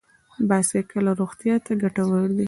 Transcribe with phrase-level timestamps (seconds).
[0.49, 2.39] بایسکل روغتیا ته ګټور دی.